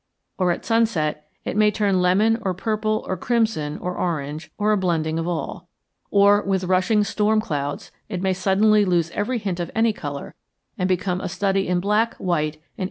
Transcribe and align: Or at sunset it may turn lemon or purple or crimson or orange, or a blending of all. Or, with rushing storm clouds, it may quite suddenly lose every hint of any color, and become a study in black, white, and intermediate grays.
Or 0.39 0.49
at 0.51 0.65
sunset 0.65 1.27
it 1.45 1.55
may 1.55 1.69
turn 1.69 2.01
lemon 2.01 2.39
or 2.41 2.55
purple 2.55 3.05
or 3.07 3.15
crimson 3.15 3.77
or 3.77 3.95
orange, 3.99 4.49
or 4.57 4.71
a 4.71 4.75
blending 4.77 5.19
of 5.19 5.27
all. 5.27 5.67
Or, 6.09 6.41
with 6.41 6.63
rushing 6.63 7.03
storm 7.03 7.39
clouds, 7.39 7.91
it 8.09 8.19
may 8.19 8.29
quite 8.33 8.37
suddenly 8.41 8.83
lose 8.83 9.11
every 9.11 9.37
hint 9.37 9.59
of 9.59 9.69
any 9.75 9.93
color, 9.93 10.33
and 10.75 10.89
become 10.89 11.21
a 11.21 11.29
study 11.29 11.67
in 11.67 11.79
black, 11.79 12.15
white, 12.15 12.35
and 12.35 12.49
intermediate 12.57 12.77
grays. 12.77 12.79